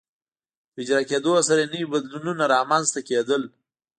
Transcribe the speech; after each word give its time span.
په 0.71 0.77
اجرا 0.83 1.01
کېدو 1.09 1.31
سره 1.47 1.59
یې 1.63 1.71
نوي 1.73 1.87
بدلونونه 1.93 2.43
رامنځته 2.53 2.99
کېدل. 3.09 3.41